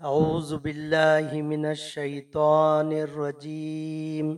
اعوذ 0.00 0.52
باللہ 0.62 1.42
من 1.44 1.64
الشیطان 1.66 2.90
الرجیم 2.92 4.28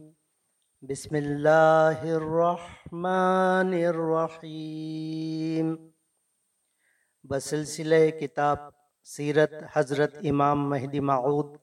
بسم 0.82 1.14
اللہ 1.14 2.04
الرحمن 2.12 3.72
الرحیم 3.88 5.74
بسلسلہ 7.30 8.00
کتاب 8.20 8.58
سیرت 9.06 9.54
حضرت 9.76 10.16
امام 10.30 10.68
مہدی 10.70 11.00
معود، 11.12 11.54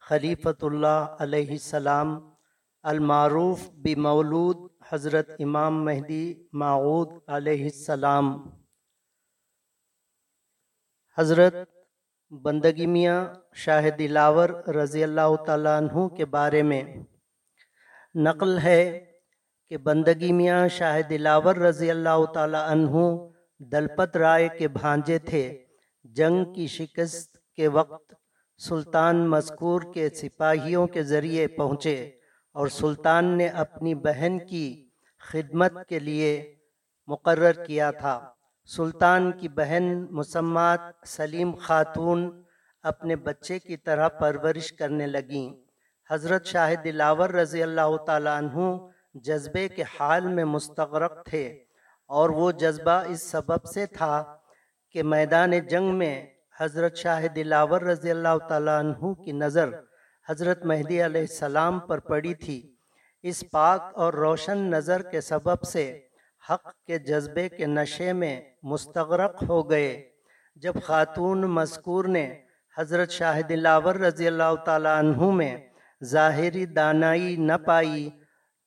خلیفۃ 0.00 0.62
اللہ 0.62 1.16
علیہ 1.18 1.50
السلام، 1.50 2.18
المعروف 2.82 3.68
بمولود 3.84 4.58
حضرت 4.92 5.30
امام 5.38 5.84
مہدی 5.84 6.24
معود 6.52 7.08
علیہ 7.28 7.64
السلام. 7.64 8.36
حضرت 11.18 11.81
بندگی 12.32 12.86
میاں 12.86 13.24
شاہ 13.54 13.90
دلاور 13.90 14.48
رضی 14.48 15.02
اللہ 15.02 15.34
تعالیٰ 15.46 15.76
عنہ 15.76 16.08
کے 16.08 16.24
بارے 16.24 16.62
میں 16.62 16.82
نقل 18.14 18.58
ہے 18.58 19.04
کہ 19.68 19.76
بندگی 19.76 20.32
میاں 20.32 20.68
شاہ 20.68 21.00
دلاور 21.00 21.56
رضی 21.56 21.90
اللہ 21.90 22.24
تعالیٰ 22.34 22.70
عنہ 22.70 22.96
دلپت 23.58 24.16
رائے 24.16 24.48
کے 24.58 24.68
بھانجے 24.68 25.18
تھے۔ 25.18 25.64
جنگ 26.04 26.52
کی 26.52 26.66
شکست 26.66 27.54
کے 27.56 27.68
وقت 27.68 28.14
سلطان 28.58 29.30
مذکور 29.30 29.82
کے 29.94 30.08
سپاہیوں 30.10 30.86
کے 30.86 31.02
ذریعے 31.02 31.46
پہنچے 31.46 32.10
اور 32.52 32.66
سلطان 32.68 33.24
نے 33.24 33.48
اپنی 33.48 33.94
بہن 33.94 34.38
کی 34.38 34.88
خدمت 35.18 35.72
کے 35.88 35.98
لیے 35.98 36.54
مقرر 37.06 37.64
کیا 37.66 37.90
تھا۔ 37.90 38.32
سلطان 38.66 39.32
کی 39.32 39.48
بہن 39.48 40.06
مسمات 40.10 40.80
سلیم 41.06 41.54
خاتون 41.54 42.42
اپنے 42.82 43.16
بچے 43.16 43.58
کی 43.58 43.76
طرح 43.76 44.08
پرورش 44.08 44.72
کرنے 44.72 45.06
لگیں۔ 45.06 45.54
حضرت 46.10 46.46
شاہ 46.46 46.74
دلاور 46.74 47.30
رضی 47.30 47.62
اللہ 47.62 47.96
تعالیٰ 48.06 48.36
عنہ 48.38 48.76
جذبے 49.14 49.68
کے 49.68 49.82
حال 49.82 50.26
میں 50.26 50.44
مستغرق 50.44 51.24
تھے 51.26 51.64
اور 52.06 52.30
وہ 52.30 52.50
جذبہ 52.52 52.90
اس 52.90 53.22
سبب 53.22 53.64
سے 53.64 53.86
تھا 53.86 54.36
کہ 54.90 55.02
میدان 55.02 55.58
جنگ 55.58 55.94
میں 55.94 56.26
حضرت 56.60 56.96
شاہ 56.96 57.26
دلاور 57.26 57.80
رضی 57.80 58.10
اللہ 58.10 58.38
تعالیٰ 58.48 58.78
عنہ 58.78 59.12
کی 59.14 59.32
نظر 59.32 59.68
حضرت 60.28 60.64
مہدی 60.64 61.04
علیہ 61.04 61.20
السلام 61.20 61.78
پر 61.78 61.98
پڑی 61.98 62.34
تھی۔ 62.34 62.60
اس 63.22 63.44
پاک 63.52 63.82
اور 63.94 64.12
روشن 64.12 64.58
نظر 64.58 65.02
کے 65.02 65.20
سبب 65.20 65.62
سے 65.62 66.00
حق 66.50 66.84
کے 66.86 66.98
جذبے 66.98 67.48
کے 67.48 67.66
نشے 67.66 68.12
میں 68.12 68.40
مستغرق 68.62 69.42
ہو 69.48 69.70
گئے۔ 69.70 70.10
جب 70.56 70.74
خاتون 70.84 71.40
مذکور 71.40 72.04
نے 72.04 72.42
حضرت 72.78 73.10
شاہ 73.10 73.40
دلاور 73.40 73.94
رضی 73.94 74.26
اللہ 74.26 74.54
تعالیٰ 74.64 74.98
عنہ 74.98 75.30
میں 75.30 75.56
ظاہری 76.04 76.66
دانائی 76.66 77.36
نہ 77.36 77.52
پائی 77.66 78.10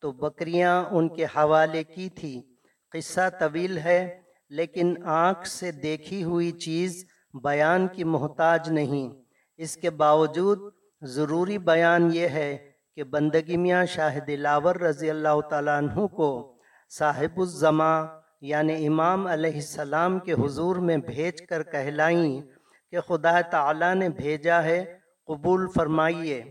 تو 0.02 0.12
بکریاں 0.12 0.84
ان 0.92 1.16
کے 1.16 1.26
حوالے 1.26 1.84
کی 1.84 2.09
تھی۔ 2.09 2.58
قصہ 2.92 3.30
طویل 3.40 3.78
ہے، 3.78 4.22
لیکن 4.50 4.96
آنکھ 5.03 5.48
سے 5.48 5.72
دیکھی 5.72 6.23
ہوئی 6.23 6.52
چیز 6.52 7.06
بیان 7.34 7.88
کی 7.88 8.03
محتاج 8.03 8.70
نہیں۔ 8.70 9.23
اس 9.58 9.78
کے 9.78 9.90
باوجود 9.90 10.59
ضروری 11.02 11.58
بیان 11.58 12.09
یہ 12.14 12.28
ہے 12.28 12.72
کہ 12.96 13.03
بندگی 13.03 13.58
میاں 13.58 13.86
شاہ 13.86 14.20
دلاور 14.20 14.76
رضی 14.76 15.09
اللہ 15.09 15.42
تعالیٰ 15.50 15.78
عنہ 15.78 16.08
کو 16.08 16.55
صاحب 16.89 17.39
الزماں 17.39 18.08
یعنی 18.41 18.88
امام 18.88 19.28
علیہ 19.28 19.53
السلام 19.53 20.19
کے 20.19 20.33
حضور 20.33 20.75
میں 20.75 20.97
بھیج 20.97 21.41
کر 21.41 21.64
کہلائیں 21.64 22.41
کہ 22.91 23.00
خدا 23.00 23.41
تعالیٰ 23.41 23.95
نے 23.95 24.09
بھیجا 24.09 24.64
ہے، 24.64 25.00
قبول 25.28 25.67
فرمائیے۔ 25.75 26.44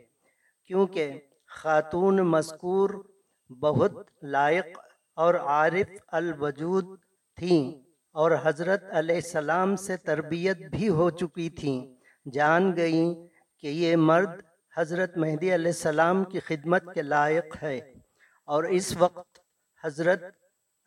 کیونکہ 0.67 1.21
خاتون 1.49 2.17
مذکور 2.17 2.91
بہت 3.61 4.09
لائق 4.23 4.79
اور 5.17 5.35
عارف 5.35 5.91
الوجود 6.09 6.99
تھیں 7.37 7.83
اور 8.13 8.31
حضرت 8.43 8.85
علیہ 8.93 9.15
السلام 9.15 9.77
سے 9.77 9.97
تربیت 9.97 10.57
بھی 10.57 10.89
ہو 10.89 11.11
چکی 11.11 11.51
تھیں۔ 11.51 11.95
جان 12.33 12.77
گئیں 12.77 13.15
کہ 13.59 13.67
یہ 13.67 13.97
مرد 13.97 14.41
حضرت 14.77 15.17
مہدی 15.17 15.55
علیہ 15.55 15.71
السلام 15.71 16.25
کی 16.25 16.41
خدمت 16.41 16.95
کے 16.95 17.03
لائق 17.03 17.63
ہے 17.63 17.79
اور 18.47 18.65
اس 18.65 18.97
وقت 18.97 19.39
حضرت 19.85 20.25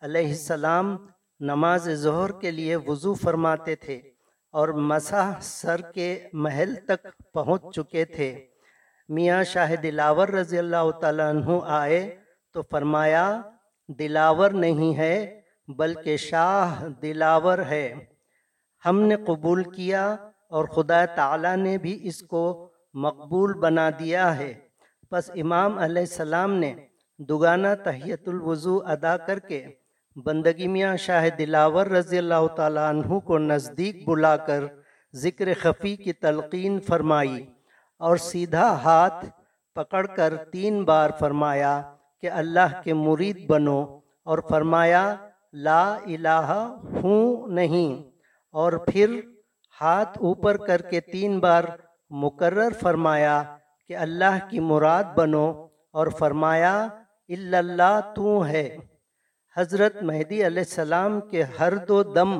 علیہ 0.00 0.28
السلام 0.28 1.06
نماز 1.40 1.88
ظہر 1.90 2.32
کے 2.32 2.50
لیے 2.50 2.76
وضو 2.76 3.14
فرماتے 3.14 3.74
تھے 3.74 4.00
اور 4.50 4.68
مسح 4.68 5.38
سر 5.40 5.80
کے 5.80 6.28
محل 6.32 6.74
تک 6.74 7.06
پہنچ 7.32 7.74
چکے 7.74 8.04
تھے۔ 8.04 8.46
میاں 9.08 9.44
شاہ 9.44 9.74
دلاور 9.74 10.28
رضی 10.28 10.58
اللہ 10.58 10.90
تعالیٰ 11.00 11.28
عنہ 11.28 11.58
آئے 11.64 12.16
تو 12.52 12.62
فرمایا، 12.62 13.40
دلاور 13.88 14.50
نہیں 14.50 14.96
ہے 14.96 15.40
بلکہ 15.68 16.16
شاہ 16.16 16.86
دلاور 17.02 17.58
ہے۔ 17.58 17.94
ہم 18.86 19.00
نے 19.00 19.16
قبول 19.16 19.64
کیا 19.64 20.16
اور 20.48 20.64
خدا 20.64 21.04
تعالیٰ 21.04 21.56
نے 21.56 21.78
بھی 21.78 21.98
اس 22.02 22.22
کو 22.22 22.72
مقبول 22.94 23.52
بنا 23.52 23.90
دیا 23.98 24.38
ہے۔ 24.38 24.54
پس 25.10 25.30
امام 25.30 25.78
علیہ 25.78 26.02
السلام 26.02 26.52
نے 26.52 26.87
دگانہ 27.18 27.68
تحیت 27.84 28.28
الوضو 28.28 28.78
ادا 28.84 29.16
کر 29.16 29.38
کے 29.38 29.66
بندگی 30.16 30.66
میاں 30.66 30.96
شاہ 30.96 31.28
دلاور 31.28 31.86
رضی 31.86 32.18
اللہ 32.18 32.46
تعالیٰ 32.56 32.88
عنہ 32.88 33.18
کو 33.18 33.38
نزدیک 33.38 34.08
بلا 34.08 34.36
کر 34.36 34.64
ذکر 35.12 35.48
خفی 35.62 35.96
کی 35.96 36.12
تلقین 36.12 36.80
فرمائی 36.80 37.46
اور 37.98 38.16
سیدھا 38.16 38.72
ہاتھ 38.84 39.26
پکڑ 39.74 40.06
کر 40.06 40.36
تین 40.36 40.84
بار 40.84 41.10
فرمایا 41.18 41.94
کہ 42.22 42.30
اللہ 42.30 42.80
کے 42.84 42.94
مرید 42.94 43.46
بنو 43.46 43.98
اور 44.24 44.38
فرمایا، 44.48 45.14
لا 45.52 45.94
الہ 45.94 46.74
ہوں 47.02 47.46
نہیں۔ 47.46 48.10
اور 48.52 48.72
پھر 48.72 49.20
ہاتھ 49.80 50.18
اوپر 50.18 50.56
کر 50.56 50.82
کے 50.82 51.00
تین 51.00 51.38
بار 51.38 51.64
مقرر 52.10 52.72
فرمایا 52.80 53.42
کہ 53.88 53.96
اللہ 53.96 54.38
کی 54.50 54.60
مراد 54.60 55.04
بنو 55.16 55.66
اور 55.90 56.06
فرمایا 56.06 56.88
اللہ 57.36 58.12
تو 58.16 58.46
ہے۔ 58.46 58.76
حضرت 59.56 60.02
مہدی 60.02 60.46
علیہ 60.46 60.58
السلام 60.58 61.20
کے 61.20 61.42
ہر 61.42 61.76
دو 61.76 62.02
دم 62.02 62.30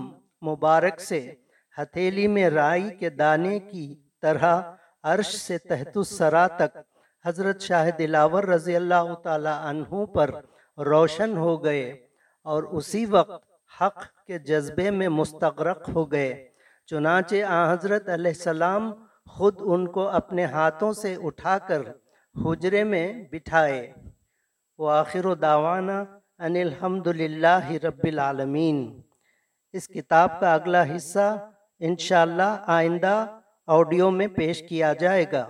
مبارک 0.42 1.00
سے 1.00 1.34
ہتھیلی 1.78 2.26
میں 2.26 2.50
رائی 2.50 2.90
کے 2.90 3.10
دانے 3.10 3.58
کی 3.58 4.02
طرح 4.22 4.60
عرش 5.02 5.26
سے 5.26 5.58
تحت 5.58 5.96
السرا 5.96 6.46
تک 6.46 6.78
حضرت 7.26 7.60
شاہ 7.60 7.90
دلاور 7.90 8.44
رضی 8.44 8.76
اللہ 8.76 9.14
تعالی 9.14 9.50
عنہ 9.62 10.04
پر 10.04 10.30
روشن 10.78 11.36
ہو 11.36 11.64
گئے 11.64 12.06
اور 12.42 12.62
اسی 12.62 13.06
وقت 13.06 13.44
حق 13.82 14.04
کے 14.26 14.38
جذبے 14.38 14.90
میں 14.90 15.08
مستغرق 15.08 15.88
ہو 15.88 16.12
گئے۔ 16.12 16.48
چنانچہ 16.86 17.42
آن 17.42 17.68
حضرت 17.68 18.08
علیہ 18.08 18.30
السلام 18.30 18.92
خود 19.26 19.54
ان 19.60 19.86
کو 19.86 20.08
اپنے 20.08 20.44
ہاتھوں 20.44 20.92
سے 20.92 21.16
اٹھا 21.22 21.58
کر 21.58 21.82
حجرے 22.44 22.84
میں 22.84 23.12
بٹھائے۔ 23.32 23.92
وآخر 24.78 25.34
دعوانا 25.34 26.04
ان 26.38 26.56
الحمد 26.56 27.06
للہ 27.06 27.70
رب 27.84 28.04
العالمین۔ 28.04 29.00
اس 29.72 29.88
کتاب 29.88 30.40
کا 30.40 30.54
اگلا 30.54 30.82
حصہ 30.96 31.50
انشاءاللہ 31.80 32.56
آئندہ 32.66 33.26
آڈیو 33.66 34.10
میں 34.10 34.26
پیش 34.26 34.62
کیا 34.68 34.92
جائے 34.92 35.24
گا۔ 35.32 35.46